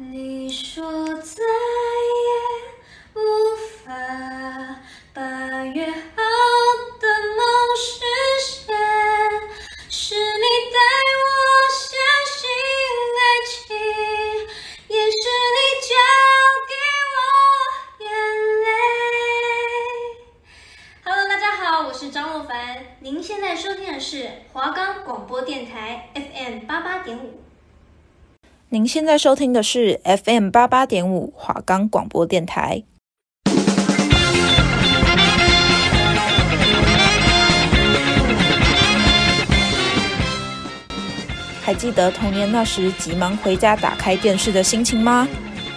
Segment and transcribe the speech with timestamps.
[0.00, 0.29] 你
[29.00, 32.82] 现在收听的是 FM 八八点五华冈广播电台。
[41.62, 45.26] 还记得童年那时急忙回家打开电视的心情吗？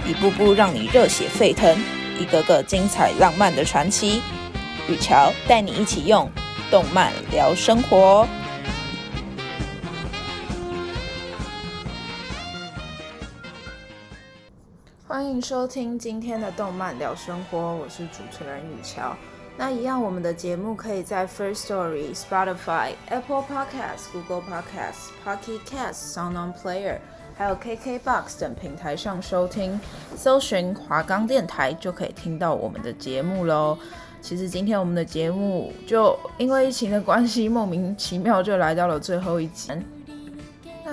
[0.05, 1.81] 一部部让你热血沸腾，
[2.19, 4.21] 一个个精彩浪漫的传奇。
[4.89, 6.29] 雨乔带你一起用
[6.69, 8.27] 动漫聊生活。
[15.13, 19.15] 欢迎收听今天的动漫聊生活，我是主持人雨乔。
[19.55, 26.97] 那一样，我们的节目可以在 First Story、Spotify、Apple Podcasts、Google Podcasts、Pocket Casts、Sound On Player，
[27.35, 29.79] 还有 KKBox 等平台上收听，
[30.15, 33.77] 搜寻华冈电台就可以听到我们的节目喽。
[34.19, 39.71] 其实今天我们的节目就因为疫情的关系，莫名其妙就来到了最后一集。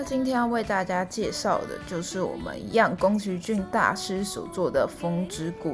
[0.03, 5.71] 今天要为大家介绍的就是我们一样宫崎骏大师所做的《风之谷》。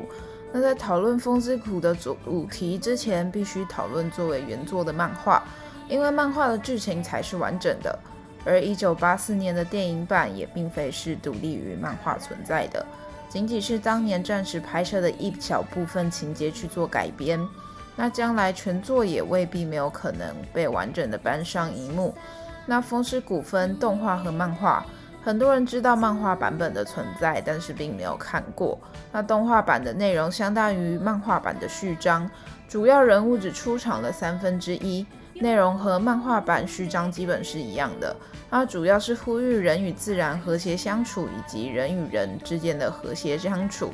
[0.52, 2.16] 那在讨论《风之谷》的主
[2.50, 5.42] 题之前，必须讨论作为原作的漫画，
[5.88, 7.98] 因为漫画的剧情才是完整的。
[8.44, 12.84] 而1984年的电影版也并非是独立于漫画存在的，
[13.28, 17.40] 仅仅是当年暂时拍摄的一小部分情节去做改编。
[17.96, 22.14] 那将来全作也未必没有可能被完整的搬上荧幕。
[22.66, 24.84] 那《风之谷》分动画和漫画，
[25.24, 28.78] 很多人知道漫画版本的存在，但是并没有看过。
[29.12, 32.28] 那动画版的内容相当于漫画版的序章，
[32.68, 38.14] 主要人物只出场了三分之一，内容和漫画版序章基本是一样的。
[38.50, 43.92] 它主要是呼吁人与自然和谐相处，以及人与人之间的和谐相处。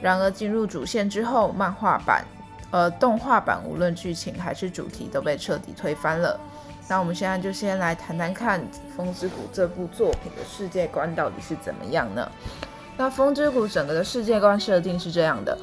[0.00, 2.24] 然而进入主线之后，漫画版、
[2.70, 6.38] 呃动画版无论剧情还是主题都被彻底推翻了。
[6.90, 8.60] 那我们现在就先来谈谈看
[8.96, 12.28] 《风之谷》这部作品的世界观到底是怎么样呢？
[12.96, 15.56] 那《风之谷》整个的世界观设定是这样的：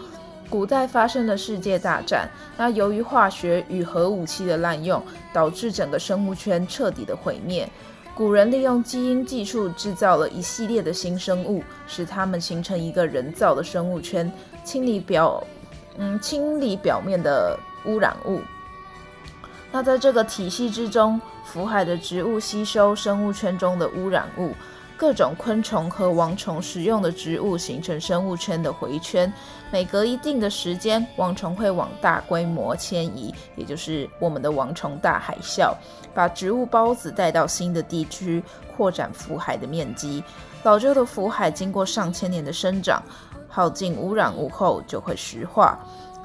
[0.49, 7.69] 古代发生的世界大战，那由于化学与核武器的滥用，导致整个生物圈彻底的毁灭。
[8.15, 14.31] 古人利用基因技术制造了一系列的新生物，使它们形成一个人造的生物圈，
[14.63, 15.43] 清理表，
[15.97, 18.39] 嗯，清理表面的污染物。
[19.71, 24.53] 那在这个体系之中，浮海的植物吸收生物圈中的污染物，
[24.95, 29.31] 各种昆虫和王虫食用的植物形成生物圈的回圈。
[29.69, 35.75] 每隔一定的时间，王虫会往大规模迁移，也就是我们的王虫大海啸，
[36.13, 38.41] 把植物孢子带到新的地区，
[38.75, 40.23] 扩展浮海的面积。
[40.63, 43.03] 老旧的浮海经过上千年的生长，
[43.47, 45.77] 耗尽污染物后就会石化。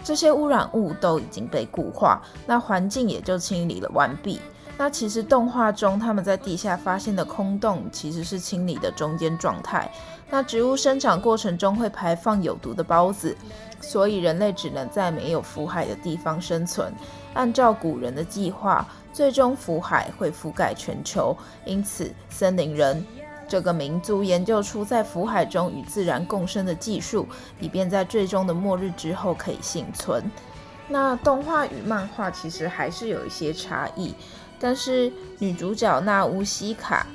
[0.05, 4.41] 这些污染物都已经被固化，那环境也就清理了完毕。
[4.79, 9.89] 那其实动画中他们在地下发现的空洞，其实是清理的中间状态。
[10.29, 13.37] 那植物生长过程中会排放有毒的孢子，
[13.81, 16.93] 所以人类只能在没有浮海的地方生存。
[17.35, 21.37] 按照古人的计划，最终浮海会覆盖全球，
[21.67, 23.07] 因此森林人。
[23.53, 27.29] 这个民族研究出在浮海中与自然共生的技术，
[27.61, 30.25] 以便在最终的末日之后可以幸存。
[30.89, 34.15] 那动画与漫画其实还是有一些差异，
[34.59, 37.07] 但是女主角纳乌西卡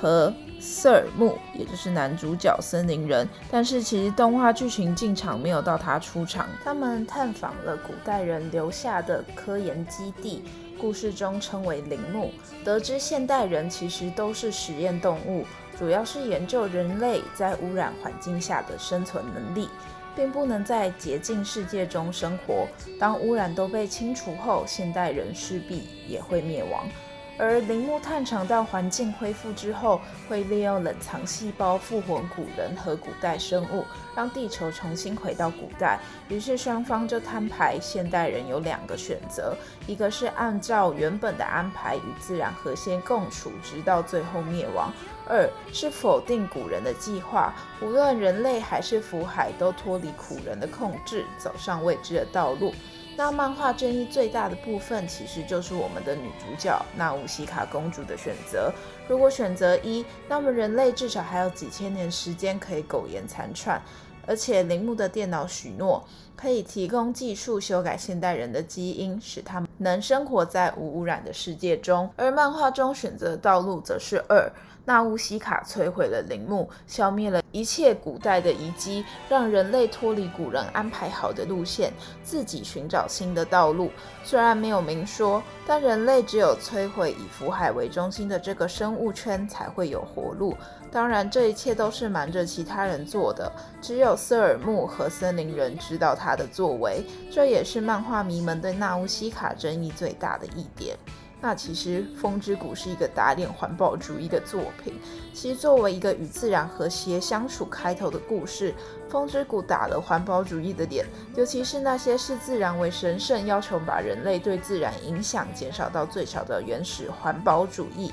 [0.00, 6.48] 和瑟尔木，也就是男主角森林人，但是其实动画剧情进场没有到他出场。
[6.64, 10.42] 他们探访了古代人留下的科研基地，
[10.80, 12.30] 故事中称为陵墓，
[12.64, 15.44] 得知现代人其实都是实验动物。
[15.78, 19.68] 主要是研究人类在污染环境下的生存能力，
[20.14, 22.66] 并不能在洁净世界中生活。
[22.98, 26.88] 当污染都被清除后，现代人势必也会灭亡。
[27.36, 33.84] 而铃木探长到环境恢复之后，会利用冷藏细胞复活古人和古代生物，
[34.14, 35.98] 让地球重新回到古代。
[36.28, 44.92] 于是双方就摊牌，现代人有两个选择：一个是按照原本的安排与自然和谐共处，直到最后灭亡；
[45.26, 52.72] 二是否定古人的计划，无论人类还是福海都脱离古人的控制，走上未知的道路。
[53.16, 58.72] 那漫画争议最大的部分，其实就是我们的女主角那乌西卡公主的选择。
[59.08, 63.80] 如果选择一，那么人类至少还有几千年时间可以苟延残喘。
[64.26, 66.02] 而且铃木的电脑许诺
[66.34, 72.10] 可以提供技术修改现代人的基因，使他们能生活在无污染的世界中。
[72.16, 74.50] 而漫画中选择的道路则是二，
[74.86, 81.92] 纳乌西卡摧毁了陵墓，消灭了一切古代的遗迹，让人类脱离古人安排好的路线，
[82.22, 83.90] 自己寻找新的道路。
[84.22, 90.54] 虽然没有明说，但人类只有摧毁以福海为中心的这个生物圈，才会有活路。
[90.90, 97.04] 当然，这一切都是瞒着其他人做的，只有瑟尔木和森林人知道他的作为。
[97.32, 100.96] 这也是漫画迷们对纳乌西卡争议最大的一点。
[101.44, 104.98] 那其实《风之谷》是一个打脸环保主义的作品。
[105.34, 108.72] 其实作为一个与自然和谐相处开头的故事，
[109.10, 111.04] 《风之谷》打了环保主义的脸，
[111.36, 118.10] 尤其是那些视自然为神圣、要求把人类对自然影响减少到最小的原始环保主义。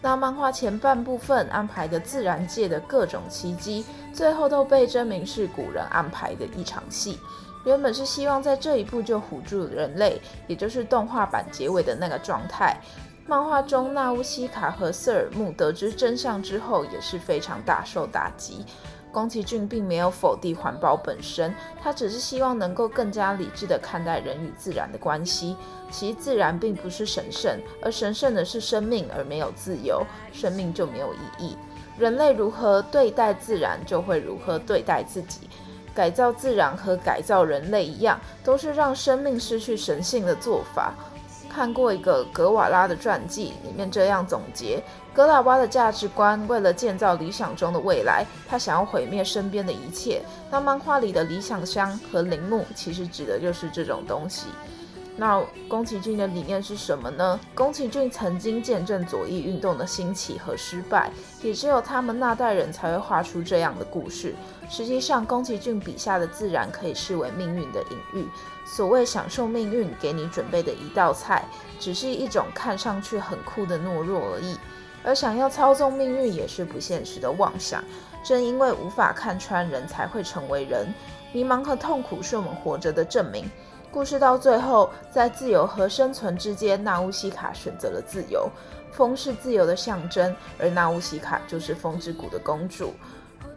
[0.00, 7.20] 那漫画前半部分安排的自然界的各种奇迹，最后都被证明是古人安排的一场戏。
[7.64, 12.76] 原本是希望在这一步就唬住人类，也就是动画版结尾的那个状态。
[13.26, 18.64] 漫画中，纳乌西卡和瑟尔木得知真相之后，也是非常大受打击。
[19.12, 25.54] 宫崎骏并没有否定环保本身，他只是希望能够更加理智地看待人与自然的关系。
[25.90, 31.56] 其自然并不是神圣，而神圣的是生命，而没有自由，生命就没有意义。
[31.98, 35.48] 人类如何对待自然，就会如何对待自己。
[35.94, 40.94] 改造自然和改造人类一样，都是让生命失去神性的做法。
[41.48, 50.22] 看过一个格瓦拉的传记，里面这样总结：格瓦拉的价值观，为了建造理想中的未来，他想要毁灭身边的一切。
[50.50, 54.46] 那漫画里的理想乡和陵墓，其实指的就是这种东西。
[55.14, 57.38] 那宫崎骏的理念是什么呢？
[57.54, 61.10] 宫崎骏曾经见证左翼运动的兴起和失败，
[61.42, 64.34] 也只有他们那代人才会画出这样的故事。
[64.70, 68.26] 实际上，宫崎骏笔下的自然可以视为命运的隐喻。
[68.64, 71.44] 所谓享受命运给你准备的一道菜，
[71.78, 74.56] 只是一种看上去很酷的懦弱而已。
[75.04, 77.84] 而想要操纵命运也是不现实的妄想。
[78.24, 80.86] 正因为无法看穿人，才会成为人。
[81.32, 83.50] 迷茫和痛苦是我们活着的证明。
[83.92, 88.48] 故事到最后，在自由和生存之间，娜乌西卡选择了自由。
[88.90, 92.94] 风是自由的象征，而娜乌西卡就是风之谷的公主。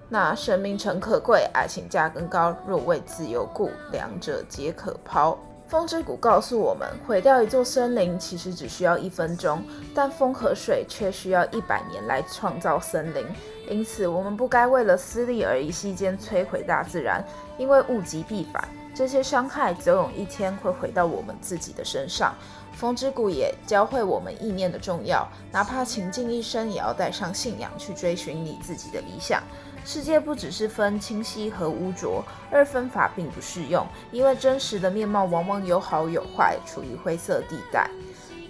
[0.09, 2.53] 那生命诚可贵，爱情价更高。
[2.67, 5.37] 若为自由故，两者皆可抛。
[5.67, 9.63] 风之谷告诉我们，毁掉一座森林其实只需要一分钟，
[9.95, 13.25] 但风和水却需要一百年来创造森林。
[13.69, 17.23] 因此，我们不该为了私利而一夕间摧毁大自然，
[17.57, 18.67] 因为物极必反。
[18.95, 22.33] 这些伤害总有一天会回到我们自己的身上。
[22.71, 29.43] 风之谷也教会我们意念的重要，哪怕穷尽一生，也要带上信仰去追寻你自己的理想。
[29.85, 37.89] 世界不只是分清晰和污浊，二分法并不适用，因为真实的面貌往往有好有坏，处于灰色地带。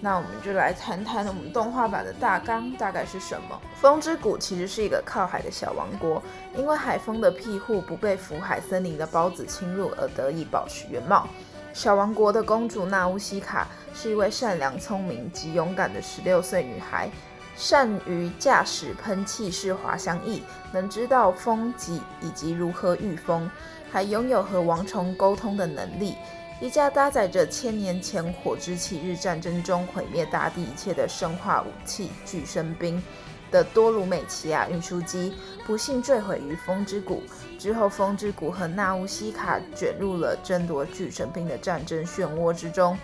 [0.06, 3.60] 那我们就来谈谈我们动画版的大纲大概是什么。
[3.74, 6.22] 风之谷其实是一个靠海的小王国，
[6.56, 11.26] 因为海风的庇护，不被福海森林的孢子侵入而得以保持原貌。
[11.72, 17.10] 小王国的公主娜乌西卡是一位善良、聪明及勇敢的十六岁女孩，
[17.56, 23.50] 善于驾驶喷气式滑翔翼，能知道风急以及如何御风，
[23.90, 26.14] 还拥有和王虫沟通的能力。
[26.58, 33.02] 一架搭载着千年前火之启日战争中毁灭大地一切的生化武器巨神兵
[33.50, 35.34] 的多鲁美奇亚运输机，
[35.66, 37.22] 不幸坠毁于风之谷。
[37.58, 42.98] 之后，风之谷和纳乌西卡卷入了争夺巨神兵的战争漩涡之中。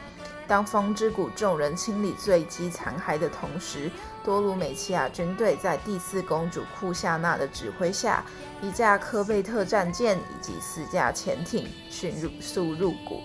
[0.49, 3.91] 当风之谷众人清理坠机残骸的同时，
[4.25, 8.25] 多鲁美奇亚军队在第四公主库夏娜的指挥下，
[8.61, 13.21] 一架科贝特战舰以及四架潜艇迅速入谷。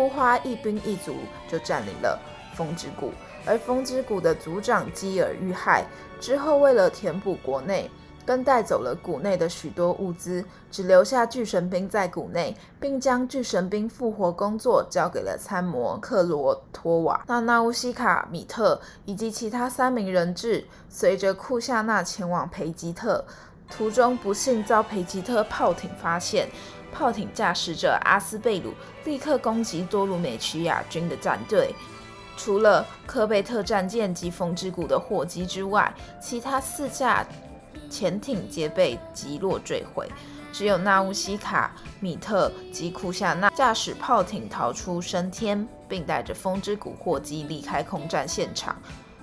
[0.00, 1.14] 不花一兵一卒
[1.46, 2.18] 就占领了
[2.54, 3.12] 风之谷，
[3.44, 5.84] 而风之谷的族长基尔遇害
[6.18, 7.90] 之后，为了填补国内，
[8.24, 17.22] 更带走了谷内的许多物资，只留下巨神兵在谷内，并将巨神兵复活工作交给了参谋克罗托瓦。
[17.26, 23.22] 那娜乌西卡、米特以及其他三名人质，随着库夏娜前往培吉特，
[23.68, 26.48] 途中不幸遭培吉特炮艇发现。
[26.92, 28.72] 炮艇驾驶者阿斯贝鲁
[29.04, 31.74] 立刻攻击多鲁美奇亚军的战队，
[32.36, 37.26] 除了科贝特战舰及风之谷的货机之外，其他四架
[37.88, 40.08] 潜艇皆被击落坠毁，
[40.52, 48.76] 只有纳乌西卡、米特及库夏纳驾驶炮艇逃出升天，并带着风之谷货机离开空战现场。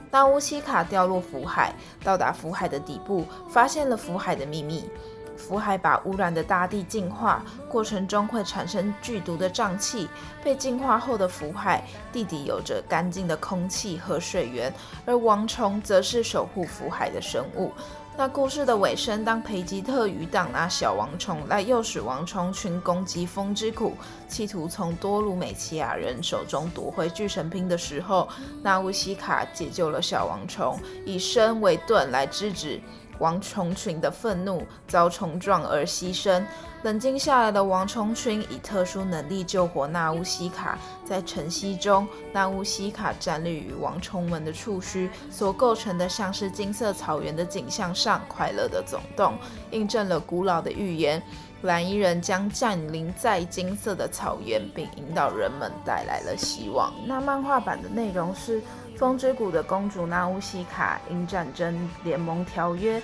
[0.10, 4.90] 纳乌西卡掉落福海，到达福海的底部，发现了福海的秘密。
[5.38, 10.10] 福海把污染的大地净化，过程中会产生剧毒的瘴气。
[10.44, 14.74] 被净化后的福海地底有着干净的空气和水源，
[15.06, 17.72] 而王虫则是守护福海的生物。
[18.20, 23.96] 那故事的尾声，当培吉特余党拿小王虫来诱使王虫群攻击风之谷，
[24.28, 28.28] 企图从多鲁美奇亚人手中夺回巨神兵的时候，
[28.64, 32.82] 纳乌西卡解救了小王虫，以身为盾来制止。
[33.20, 36.44] 王虫群的愤怒遭冲撞而牺牲，
[36.84, 40.78] 冷静下来的王虫群以特殊能力救活纳乌西卡。
[41.06, 49.38] 在晨曦中，纳乌西卡站立于王虫们的触须所构成的像是金色草原的景象上，快乐的走动，
[49.72, 51.22] 印证了古老的预言：
[51.62, 56.94] 蓝衣人将降临在金色的草原，并引导人们带来了希望。
[57.06, 58.62] 那漫画版的内容是。
[58.98, 63.00] 风之谷的公主纳乌西卡因战争联盟条约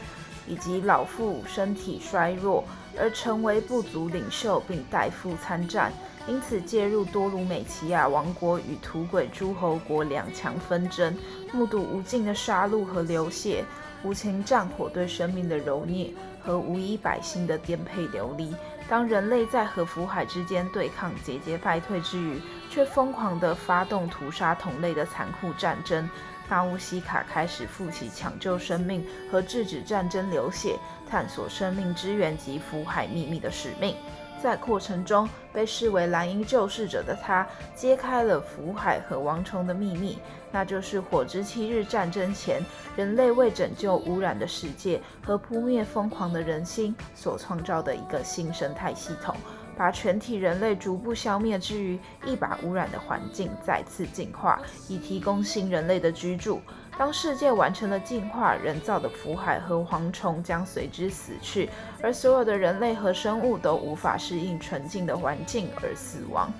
[0.47, 2.63] 以及老妇身体衰弱
[2.99, 5.93] 而成为部族领袖，并代父参战，
[6.27, 11.15] 因此介入多鲁美奇亚王国与土鬼诸侯国两强纷争，
[11.51, 13.63] 目睹无尽的杀戮和流血，
[14.03, 16.11] 无情战火对生命的揉捏
[16.43, 18.53] 和无依百姓的颠沛流离。
[18.93, 26.07] 当人类在和福海之间对抗节节败退之余，却疯狂地发动屠杀同类的残酷战争，
[26.47, 30.77] 纳乌西卡开始负起抢救生命和制止战争流血、
[31.09, 33.95] 探索生命之源及福海秘密的使命。
[34.39, 40.19] 在过程中，被视为蓝鹰救世者的他，揭开了福海和王虫的秘密，
[40.53, 42.61] 那就是火之七日战争前，
[42.95, 49.35] 人类为拯救污染的世界和扑灭疯狂的人心所创造的一个新生态系统。
[49.75, 56.61] 把全体人类逐步消灭之余，一把污染的环境再次净化，以提供新人类的居住。
[56.95, 61.67] 当世界完成了进化，人造的福海和蝗虫将随之死去，
[62.03, 66.53] 而所有的人类和生物都无法适应纯净的环境而死亡。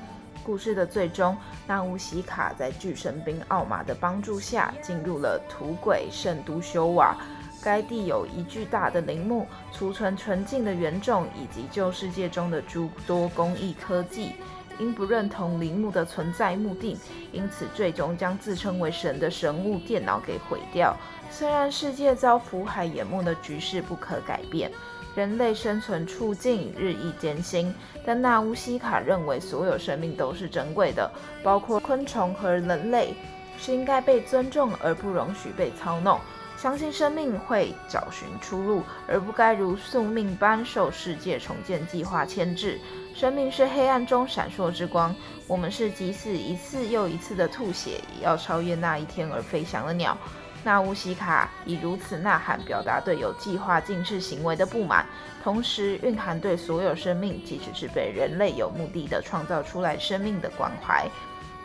[0.44, 1.36] 故事的最终，
[1.66, 7.16] 纳乌西卡在巨神兵奥玛的帮助下，进入了土鬼圣都修瓦。
[7.64, 14.34] 该地有一巨大的陵墓，储存纯净的原种以及旧世界中的诸多工艺科技。
[14.80, 16.98] 因不认同陵墓的存在目的，
[17.32, 20.98] 因此最终将自称为神的神物电脑给毁掉。
[21.30, 24.72] 虽然世界遭福海淹没的局势不可改变，
[25.16, 27.74] 人类生存处境日益艰辛，
[28.06, 31.12] 但纳乌西卡认为所有生命都是珍贵的，
[31.44, 33.14] 包括昆虫和人类，
[33.60, 36.20] 是应该被尊重而不容许被操弄。
[36.58, 42.80] 相信生命会找寻出路，而不该如宿命般受世界重建计划牵制。
[43.14, 45.14] 生命是黑暗中闪烁之光，
[45.46, 50.18] 我们是即使一次又一次的吐血，也要超越那一天而飞翔的鸟。
[50.64, 55.06] 纳乌西卡以如此呐喊表达对有计划禁制行为的不满，
[55.44, 61.06] 同时蕴含对所有生命，即使是被人类有目的的创造出来生命的关怀。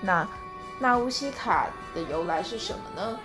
[0.00, 0.26] 那
[0.80, 3.18] 纳乌西卡的由来是什么呢？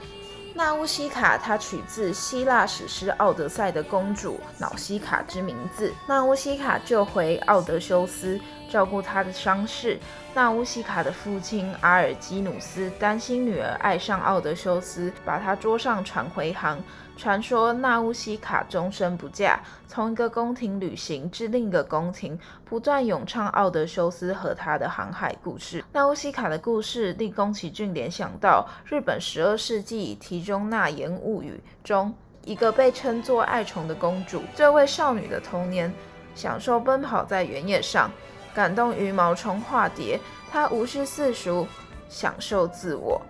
[0.55, 5.91] 纳乌西卡，它取自希腊史诗《奥德赛》的公主瑙西卡之名字。
[6.07, 9.99] 纳乌西卡救回奥德修斯，照顾他的伤势。
[10.35, 16.79] 纳乌西卡的父亲阿尔基努斯担心女儿爱上奥德修斯，把他捉上船回航。
[17.15, 25.83] 传说纳乌西卡终身不嫁，从一个宫廷旅行至另一个宫廷，不断咏唱奥德修斯和他的航海故事。
[25.93, 34.41] 纳乌西卡的故事令宫崎骏联想到日本十二世纪题中纳言物语中一个被称作爱虫的公主。
[34.55, 35.93] 这位少女的童年
[36.35, 38.11] 享受奔跑在原野上，
[38.53, 40.19] 感动于毛虫化蝶，
[40.51, 41.65] 她无视世俗，
[42.09, 43.21] 享受自我。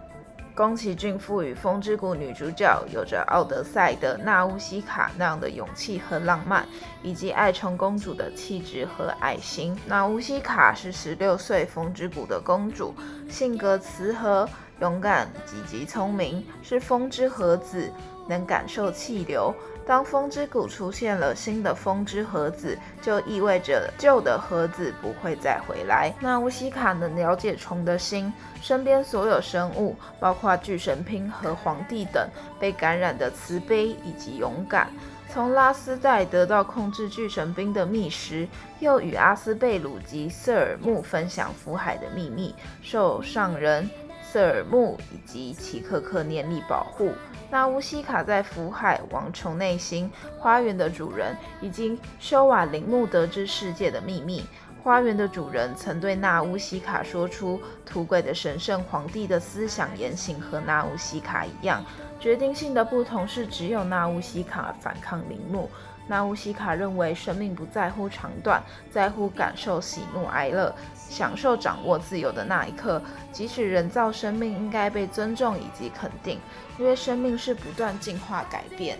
[0.55, 6.63] 宫崎骏赋予《风之谷》女主角有着《奥德赛》的纳乌西卡那样的勇气和浪漫，
[7.01, 9.75] 以及爱宠公主的气质和爱心。
[9.87, 12.93] 纳乌西卡是十六岁风之谷的公主，
[13.27, 14.47] 性格慈和、
[14.79, 17.91] 勇敢、积极、聪明，是风之盒子，
[18.29, 19.51] 能感受气流。
[19.85, 26.13] 当风之谷出现了新的风之盒子，就意味着旧的盒子不会再回来。
[26.19, 32.27] 那乌西卡能了解虫的心，身边所有生物，包括巨神兵和皇帝等，
[32.59, 34.89] 被感染的慈悲以及勇敢。
[35.29, 38.47] 从拉丝代得到控制巨神兵的密石，
[38.79, 43.89] 又与阿斯贝鲁及瑟尔木分享福海的秘密，受上人。
[44.31, 47.11] 瑟尔木以及奇克克念力保护。
[47.53, 54.43] 纳乌西卡在福海王虫内心花园的主人，已经修瓦陵墓得知世界的秘密。
[54.83, 61.85] 花园的主人曾对纳乌西卡说出，土鬼的神圣皇帝的思想言行和纳乌西卡一样。
[62.19, 65.69] 决定性的不同是，只有纳乌西卡反抗陵墓。
[66.07, 70.73] 纳乌西卡认为，生命不在乎长短，在乎感受喜怒哀乐，
[71.13, 72.99] 享受掌握自由的那一刻。
[73.31, 76.39] 即使人造生命应该被尊重以及肯定，
[76.79, 78.97] 因为生命是不断进化改变，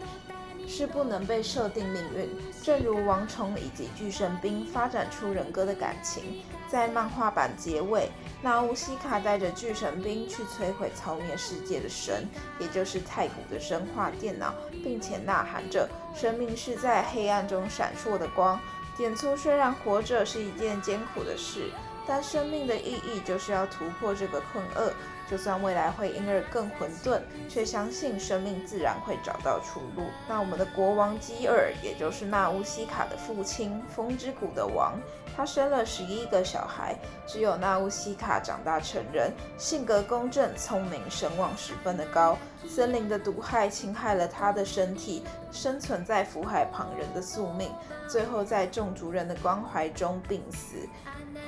[0.67, 2.29] 是不能被设定命运。
[2.61, 8.09] 正如王虫以及巨神兵发展出人格的感情，在漫画版结尾。
[8.41, 12.27] 纳乌西卡带着巨神兵去摧毁操灭世界的神，
[12.59, 14.53] 也就是太古的生化电脑，
[14.83, 18.59] 并且呐喊着：“生命是在黑暗中闪烁的光。”
[18.95, 21.71] 点出虽然活着是一件艰苦的事，
[22.07, 24.93] 但生命的意义就是要突破这个困厄。
[25.31, 30.03] 就算未来会因而更混沌，却相信生命自然会找到出路。
[30.27, 34.99] 那我们的国王基尔，也就是纳乌西卡的父亲，风之谷的王，
[35.35, 42.37] 他生了十一个小孩，只有纳乌西卡长大成人，性格公正、聪明，声望十分的高。
[42.67, 47.71] 森林的毒害侵害了他的身体，生存在福海旁人的宿命，
[48.07, 50.87] 最后在种族人的关怀中病死。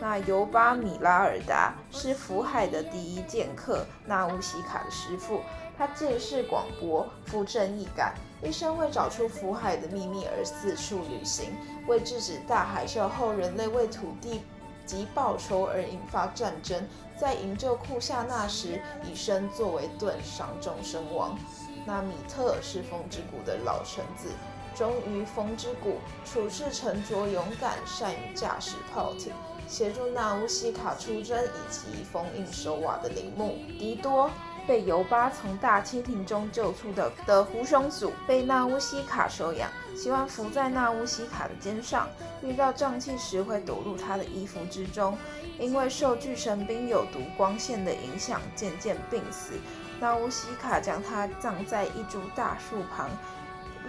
[0.01, 5.41] 那尤巴米拉尔达是福海的第一剑客，纳乌西卡的师傅。
[5.77, 11.53] 他见识广博，富正义感，一生为找出福海的秘密而四处旅行，
[11.87, 14.41] 为制止大海啸后人类为土地
[14.85, 16.87] 及报仇而引发战争。
[17.17, 21.37] 在营救库夏娜时，以身作为盾，伤重身亡。
[21.85, 24.29] 那米特是风之谷的老臣子，
[24.75, 29.31] 忠于风之谷，处事沉着勇敢，善于驾驶炮艇。
[29.67, 33.57] 协助纳乌西卡出征以及封印守瓦的陵墓。
[33.79, 34.29] 迪多
[34.67, 42.07] 被尤巴从大蜻蜓中救出的的狐熊族被纳乌西卡收养，喜欢伏在纳乌西卡的肩上，
[42.41, 45.17] 遇到瘴气时会躲入他的衣服之中。
[45.57, 49.53] 因为受巨神兵有毒光线的影响，渐渐病死。
[50.01, 53.09] 纳乌西卡将他葬在一株大树旁。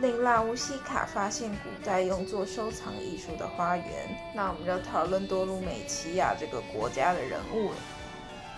[0.00, 3.86] 令纳乌西卡发现古代用作收藏艺术的花园。
[4.34, 7.76] 那我们就讨论多鲁美奇亚这个国家的人物了。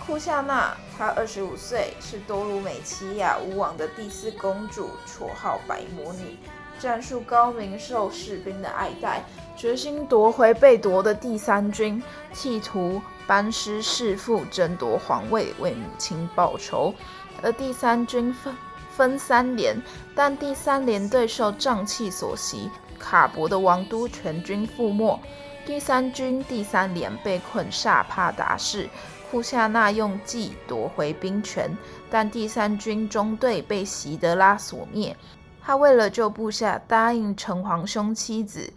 [0.08, 6.38] 库夏娜，她二十五岁，是多鲁美奇亚巫王的第四公主，绰号白魔女，
[6.80, 9.22] 战术高明，受士兵的爱戴，
[9.54, 16.94] 决心夺回被夺的第三军，企图班师弑父，争夺皇位，为母亲报仇。
[17.42, 18.56] 而第三军分。
[18.96, 19.80] 分三连，
[20.12, 22.68] 但第三连队受瘴气所袭，
[22.98, 25.20] 卡博的王都全军覆没。
[25.64, 28.88] 第三军第三连被困萨帕达市，
[29.30, 31.70] 库夏娜用计夺回兵权，
[32.10, 35.14] 但第三军中队被席德拉所灭。
[35.60, 38.72] 他为了救部下，答应城隍兄妻子。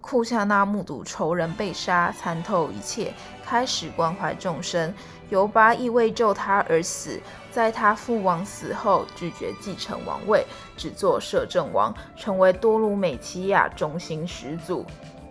[0.00, 4.92] 库夏娜目睹仇人被杀，参透一切，开始关怀众生。
[5.30, 7.20] 尤巴亦为救他而死。
[7.52, 10.44] 在他父王死后，拒绝继承王位，
[10.76, 14.84] 只做摄政王，成为多鲁美奇亚中心始祖。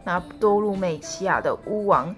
[0.06, 2.16] 那多鲁美奇亚的巫王，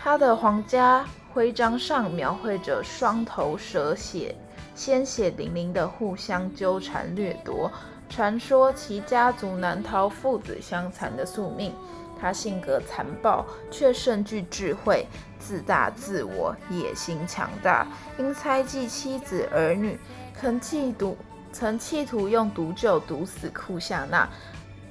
[0.00, 4.34] 他的皇家徽章上描绘着双头蛇血，
[4.74, 7.70] 鲜血淋淋的互相纠缠掠夺，
[8.08, 11.72] 传说其家族难逃父子相残的宿命。
[12.20, 15.06] 他性格残暴，却甚具智慧，
[15.38, 17.86] 自大自我，野心强大。
[18.18, 19.98] 因猜忌妻子儿女，
[20.38, 21.16] 曾企图
[21.52, 24.28] 曾企图用毒酒毒死库夏娜。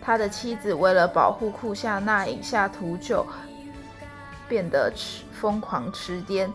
[0.01, 3.27] 他的妻子为了保护库夏娜，饮下毒酒，
[4.47, 6.49] 变得痴疯狂痴癫，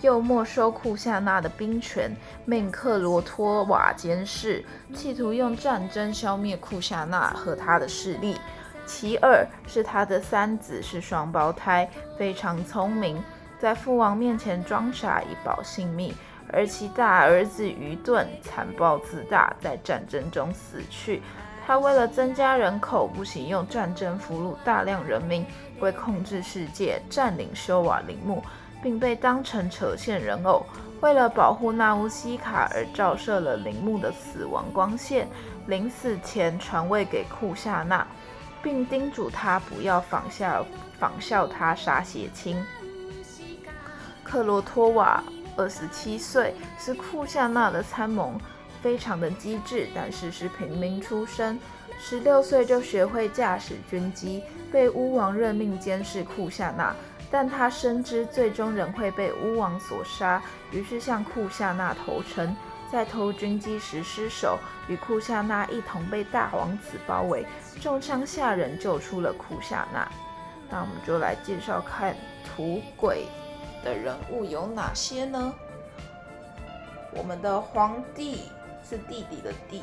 [0.00, 8.36] 又没收库夏娜的兵权，命克罗托瓦监视，企图用战争消灭库夏娜和他的势力。
[8.86, 13.22] 其二是他的三子是双胞胎，非常聪明，
[13.58, 16.12] 在父王面前装傻以保性命；
[16.50, 21.20] 而其大儿子愚钝、残暴自大，在战争中死去。
[21.68, 25.44] 他为了增加人口，不惜用战争俘虏大量人民，
[25.80, 28.42] 为控制世界，占领修瓦陵墓，
[28.82, 30.64] 并被当成扯线人偶。
[31.02, 35.28] 为了保护纳乌西卡而照射了陵墓的死亡光线，
[35.66, 38.06] 临死前传位给库夏娜。
[38.62, 40.66] 并叮嘱他不要仿效
[40.98, 42.60] 仿效他杀血亲。
[44.24, 45.22] 克罗托瓦
[45.56, 48.32] 二十七岁，是库夏娜的参谋，
[48.82, 51.58] 非常的机智，但是是平民出身。
[52.00, 56.94] 十六岁就学会驾驶军机，被巫王任命监视库夏娜。
[57.30, 62.56] 但他深知最终仍会被巫王所杀，于是向库夏娜投诚。
[62.90, 67.44] 在偷军机时失手，与库夏娜一同被大王子包围，
[67.82, 70.10] 重伤下人救出了库夏娜。
[70.70, 73.26] 那我们就来介绍看土鬼
[73.84, 75.52] 的人物有哪些呢？
[77.12, 78.44] 我们的皇帝
[78.88, 79.82] 是弟弟的弟，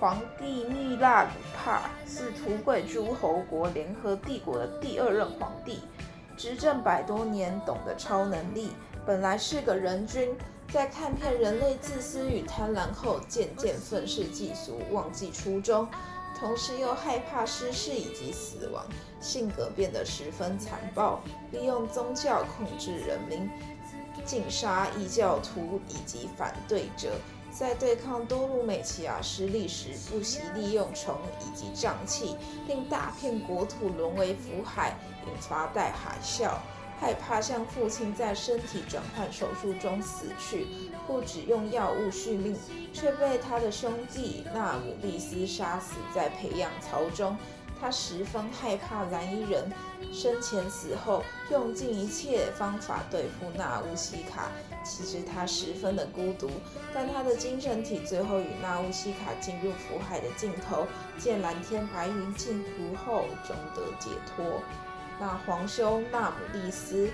[0.00, 5.80] 皇帝密拉鲁帕是土轨诸侯国联合帝国的第二任皇帝，
[6.36, 8.70] 执政百多年，懂得超能力，
[9.04, 10.34] 本来是个人君。
[10.72, 15.86] 在看遍人类自私与贪婪后，渐渐愤世嫉俗，忘记初衷，
[16.40, 18.82] 同时又害怕失势以及死亡，
[19.20, 23.50] 性格变得十分残暴，利用宗教控制人民，
[24.24, 27.10] 禁杀异教徒以及反对者。
[27.52, 32.34] 在对抗多鲁美奇亚失利时，不惜利用虫以及瘴气，
[32.66, 36.54] 令大片国土沦为腐海，引发大海啸。
[36.98, 40.66] 害怕像父亲在身体转换手术中死去，
[41.06, 42.56] 不止用药物续命，
[42.92, 47.36] 却被他的兄弟纳姆利斯杀死在培养槽中。
[47.80, 49.68] 他十分害怕蓝衣人，
[50.12, 54.52] 生前死后用尽一切方法对付纳乌西卡。
[54.84, 56.50] 其实他十分的孤独，
[56.92, 60.86] 但他的精神体最后与纳乌西卡进入福海的尽头，
[61.18, 64.60] 见蓝天白云尽头后，终得解脱。
[65.20, 67.10] 那皇兄纳姆利斯，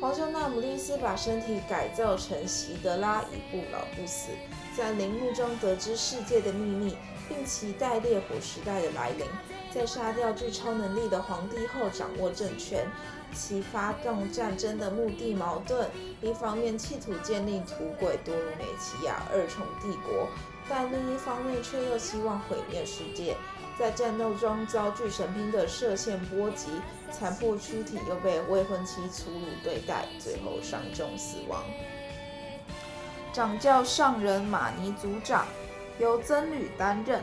[0.00, 4.28] 皇兄纳姆利斯把身体改造成席德拉，以不老不死。
[4.76, 6.96] 在陵墓中得知世界的秘密，
[7.28, 9.26] 并期待烈火时代的来临。
[9.72, 12.86] 在杀掉具超能力的皇帝后，掌握政权。
[13.34, 15.88] 其发动战争的目的矛盾：
[16.20, 20.28] 一方面企图建立土鬼多鲁美奇亚二重帝国，
[20.68, 23.36] 但另一方面却又希望毁灭世界。
[23.78, 26.68] 在战斗中遭巨神兵的射线波及，
[27.10, 31.64] 残破躯体，又被未婚妻粗鲁对待，最后伤重死亡。
[33.32, 35.46] 掌教上人马尼族长
[35.98, 37.22] 由僧侣担任，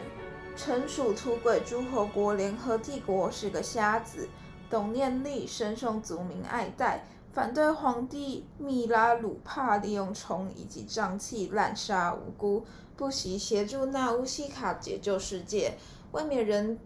[0.56, 4.28] 臣属土鬼诸侯国联合帝国，是个瞎子，
[4.70, 15.74] 董念力，深受族民爱戴，反对皇帝密拉鲁帕利用虫以及瘴气滥杀无辜，不惜协助纳乌西卡解救世界。
[16.12, 16.80] 为免人，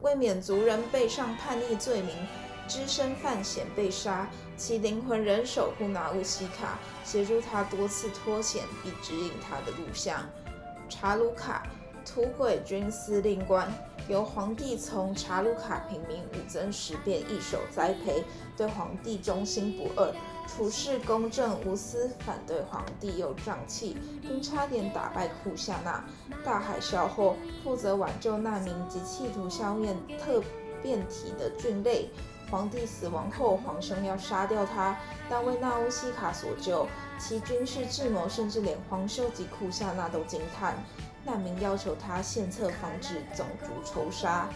[0.00, 2.14] 为免族人背上叛逆罪名，
[2.68, 10.20] 只身犯险被杀，其灵魂仍守护纳乌西卡，协助他多次脱险，并指引他的路向。
[10.88, 11.66] 查鲁卡，
[12.04, 13.72] 土鬼军司令官，
[14.08, 18.24] 由皇帝从查鲁卡平民武增十便一手栽培，
[18.56, 20.12] 对皇帝忠心不二。
[20.46, 26.02] 处事公正无私，反对皇帝又瘴气，并差点打败库夏娜。
[26.42, 30.42] 大海啸后，负责挽救难民及企图消灭特
[30.82, 32.08] 变体的菌类。
[32.50, 36.86] 皇帝死亡后，皇兄要杀掉他，但为纳乌西卡所救，
[37.18, 40.82] 其军事智谋甚至连皇兄及库夏娜都惊叹。
[41.28, 44.48] 难民要求他献策防止种族仇杀。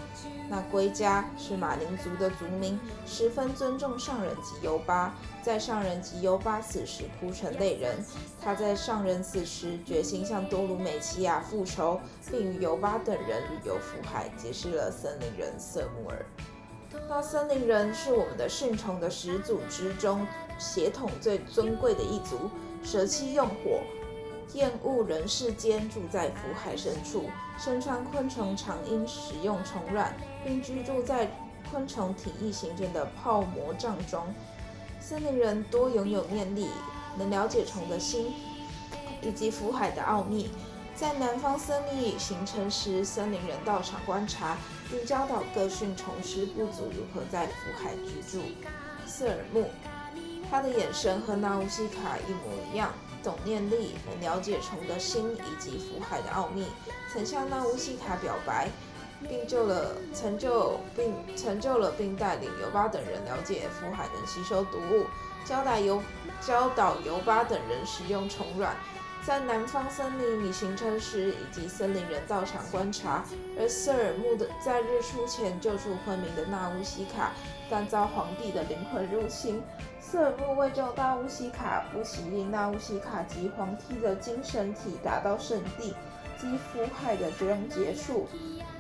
[0.49, 5.15] 那归家是马林族的族民，十分尊重上人及尤巴。
[5.43, 7.97] 在上人及尤巴死时哭成泪人。
[8.41, 16.25] 他在上人死时决心向多鲁美奇亚复仇，并与尤巴等人旅游福海，结识了森林人瑟穆尔。
[17.09, 20.27] 那森林人是我们的圣宠的始祖之中
[20.59, 22.51] 血统最尊贵的一族，
[22.83, 23.81] 舍弃用火。
[24.55, 31.31] 厌恶人世间，住在腐海深处，身穿昆虫长衣，食用虫卵，并居住在
[31.71, 34.23] 昆虫体液形成的泡膜帐中。
[35.01, 36.69] 森林人多拥有念力，
[37.19, 38.35] 能了解虫的心
[39.23, 40.51] 以及腐海的奥秘。
[40.95, 44.59] 在南方森林形成时，森林人到场观察，
[44.91, 47.53] 并教导各驯虫师部族如何在腐
[47.83, 48.45] 海居住。
[49.07, 49.65] 瑟尔木，
[50.51, 52.93] 他的眼神和纳乌西卡一模一样。
[53.23, 56.67] 懂念力，能了解虫的心以及福海的奥秘，
[57.13, 58.69] 曾向纳乌西卡表白，
[59.29, 65.07] 并救了成就并成就了并带领尤巴等人了解福海能吸收毒物，
[65.45, 66.03] 教导尤
[66.41, 68.75] 教导尤巴等人使用虫卵，
[69.25, 73.25] 在南方森林里形成时，以及森林人到场观察，
[73.57, 77.31] 而瑟尔木的在日出前救出昏迷的纳乌西卡，
[77.73, 79.63] 但遭皇帝的灵魂入侵。
[79.99, 85.95] 瑟尔木为救纳乌西卡，不惜令纳乌西卡及皇帝的精神体达到圣地，
[86.39, 88.29] 及腐海的终结束。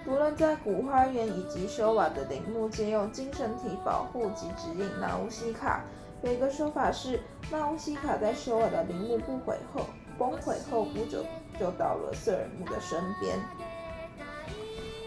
[0.04, 5.84] 不论在古花园以及修瓦的陵墓，皆用精神体保护及指引纳乌西卡。
[6.22, 7.18] 有一个说法是，
[7.50, 9.86] 纳乌西卡在修瓦的陵墓不毁后
[10.18, 11.24] 崩毁后不久，
[11.58, 13.38] 就到了瑟尔木的身边。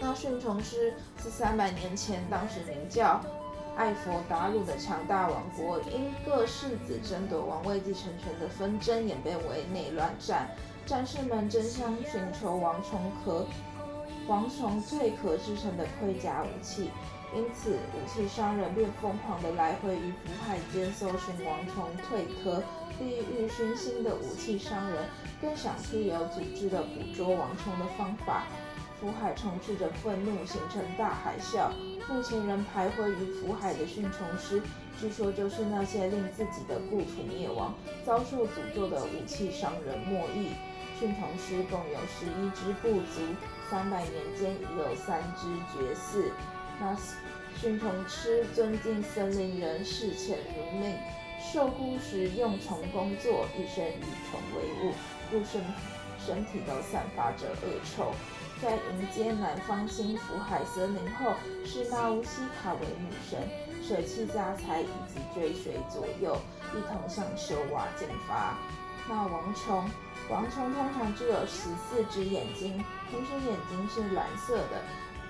[0.00, 3.20] 那驯虫师是三百年前，当时名叫
[3.76, 10.48] 艾佛达鲁的强大王国因各世子争夺王位继承权的纷争演变为内乱战，
[10.86, 13.46] 战士们争相寻求王虫壳、
[14.26, 16.90] 王虫蜕壳制成的盔甲武器，
[17.34, 22.62] 因此武器商人便疯狂地来回于腐海间搜寻王虫蜕壳。
[22.98, 25.04] 地狱熏心的武器商人
[25.38, 28.44] 更想出有组织的捕捉王虫的方法。
[29.00, 31.70] 福海充斥着愤怒，形成大海啸。
[32.08, 34.62] 目前仍徘徊于福海的驯虫师，
[35.00, 40.48] 据说就是那些令自己的故土灭亡、遭受诅咒的武器商人莫弈。
[40.98, 43.20] 驯虫师共有十一支部族，
[43.70, 46.30] 三百年间已有三支绝嗣。
[46.80, 46.96] 那
[47.60, 50.96] 驯虫师尊敬森林人，视钱如命。
[51.52, 54.94] 受雇时用虫工作，一生以虫为伍，
[55.30, 55.62] 故身
[56.18, 58.12] 身体都散发着恶臭。
[58.62, 61.34] 在迎接南方新福海森林后，
[61.66, 63.38] 视纳乌西卡为女神，
[63.86, 66.34] 舍弃家财以及追随左右，
[66.74, 68.56] 一同向修瓦进发。
[69.08, 69.84] 那王虫，
[70.30, 74.80] 王虫通常具有十四只眼睛，平时眼睛是蓝色的，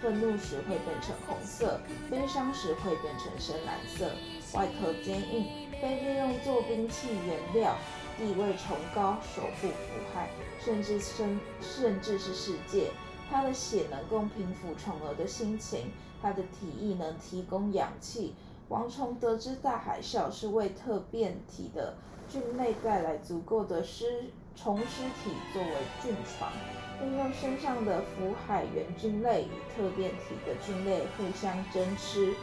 [0.00, 4.12] 愤怒时会变成红色，悲伤时会变成深蓝色，
[4.56, 5.46] 外壳坚硬，
[5.82, 7.76] 被利用做兵器原料，
[8.16, 9.74] 地位崇高，守护腐
[10.14, 10.30] 海，
[10.64, 12.88] 甚至生甚至是世界。
[13.30, 15.90] 它的血能够平抚虫儿的心情，
[16.22, 18.34] 它的体液能提供氧气。
[18.68, 21.94] 王虫得知大海啸是为特变体的
[22.28, 24.24] 菌类带来足够的尸
[24.56, 25.70] 虫尸体作为
[26.02, 26.50] 菌床，
[26.98, 32.34] 并用身上的福海原菌类与特变体的菌类互相争吃，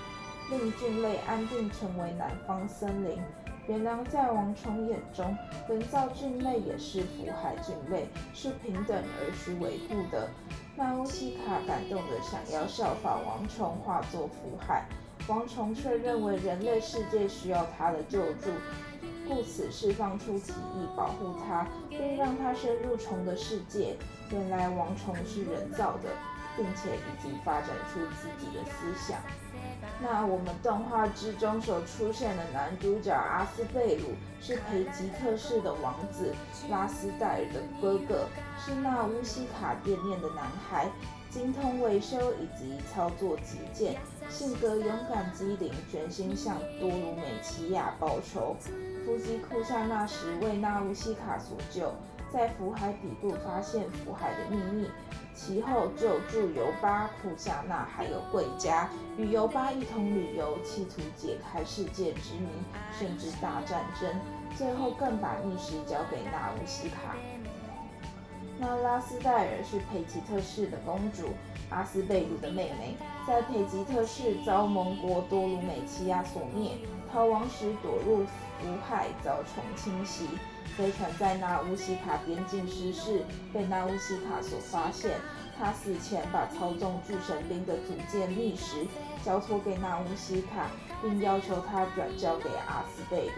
[0.50, 3.20] 令菌类安定成为南方森林。
[3.68, 5.36] 原来在王虫眼中，
[5.68, 10.30] 人造菌类也是福海菌类，是平等而需维护的。
[10.76, 14.86] 曼乌西卡感动的想要效仿王虫化作福海，
[15.28, 18.50] 王虫却认为人类世界需要他的救助，
[19.28, 23.96] 故此释放出奇异保护他，并让他深入虫的世界。
[24.32, 26.10] 原来王虫是人造的，
[26.58, 29.20] 并且已经发展出自己的思想。
[30.04, 34.10] 那我们动画之中所出现的男主角阿斯贝鲁
[34.42, 36.36] 是培吉特市的王子
[36.70, 38.28] 拉斯戴尔的哥哥，
[38.60, 40.92] 是纳乌西卡店面的男孩，
[41.30, 43.96] 精通维修以及操作击剑，
[44.30, 48.58] 性格勇敢机灵，全心向多鲁美奇亚报仇。
[49.06, 51.94] 伏击库夏那时为纳乌西卡所救，
[52.30, 54.90] 在福海底部发现福海的秘密。
[55.36, 62.48] 其后救助尤巴、库夏纳还有贵家，与尤巴一同旅游，企图解开世界之谜，
[62.98, 64.10] 甚至大战争。
[64.56, 67.16] 最后更把密石交给纳乌西卡。
[68.60, 71.30] 那拉斯戴尔是佩吉特市的公主，
[71.72, 72.96] 阿斯贝鲁的妹妹，
[73.28, 76.74] 在佩吉特市遭蒙国多鲁美奇亚所灭，
[77.12, 80.28] 逃亡时躲入腐海遭虫侵袭。
[80.78, 83.24] 飞船在纳乌西卡边境失事，
[83.54, 85.20] 被纳乌西卡所发现。
[85.56, 88.88] 他死前把操纵巨神兵的组件密石
[89.24, 90.68] 交托给纳乌西卡，
[91.02, 93.34] 并要求他转交给阿斯贝鲁。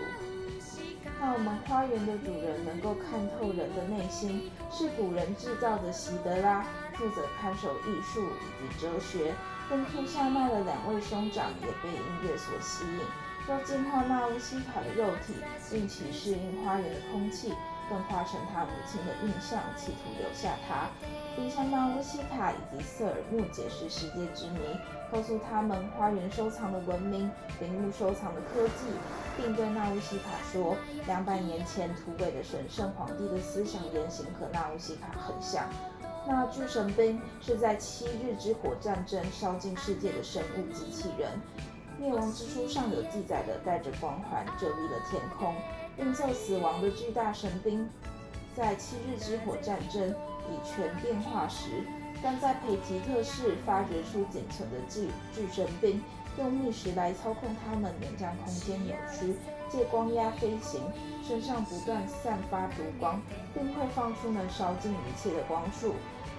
[1.20, 9.34] 那我们花园的主人能够看透人的内心，是古人制造的席德拉，负责看守艺术以及哲学。
[9.70, 13.25] 跟库夏纳的两位兄长也被音乐所吸引。
[13.48, 15.36] 要净化纳乌西卡的肉体，
[15.72, 17.54] 令其适应花园的空气，
[17.88, 20.90] 更化成他母亲的印象，企图留下他，
[21.36, 24.60] 并向纳乌西卡以及瑟尔木解释世界之谜，
[25.12, 27.30] 告诉他们花园收藏的文明，
[27.60, 28.88] 陵墓收藏的科技，
[29.38, 35.70] 并对纳乌西卡说，两百年前土鬼的神圣皇帝的思想言行和纳乌西卡很像。
[36.28, 41.30] 那巨神兵是在七日之火战争烧尽世界的生物机器人。
[42.00, 45.56] 灭亡之书上有记载的，带着光环遮蔽了天空，
[45.98, 47.88] 运送死亡的巨大神兵，
[48.56, 50.10] 在七日之火战争
[50.50, 51.84] 以全变化时，
[52.22, 56.02] 但在培吉特市发掘出仅存的巨巨神兵，
[56.38, 59.36] 用密石来操控他们，能将空间扭曲，
[59.70, 60.82] 借光压飞行，
[61.26, 63.22] 身上不断散发毒光，
[63.54, 65.96] 并会放出能烧尽一切的光束，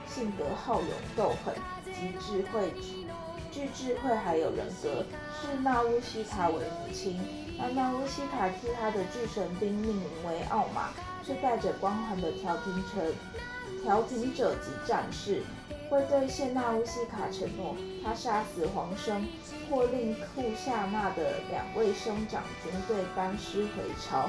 [0.06, 2.72] 性格好勇斗狠，极智慧。
[3.56, 5.02] 具智慧还有人格，
[5.40, 7.18] 视纳乌西卡为母亲。
[7.56, 10.90] 那纳乌西卡替他的巨神兵命名为奥马，
[11.24, 13.14] 是带着光环的调停者、
[13.82, 15.42] 调停者及战士，
[15.88, 19.26] 会兑现纳乌西卡承诺，他杀死皇生，
[19.70, 24.28] 或令库夏纳的两位兄长军队班师回朝，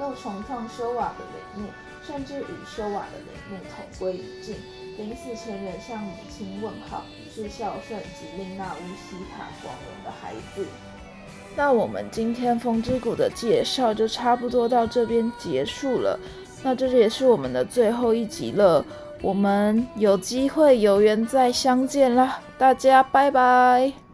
[0.00, 1.70] 又重创修瓦的陵墓，
[2.04, 4.56] 甚至与修瓦的陵墓同归于尽。
[4.98, 7.04] 临死前仍向母亲问好。
[7.34, 10.66] 是孝顺、吉利那乌西塔光荣的孩子。
[11.56, 16.18] 那我们今天风之谷的介绍就差不多到这边结束了。
[16.62, 18.84] 那这也是我们的最后一集了，
[19.22, 24.09] 我们有机会有缘再相见啦，大家拜拜。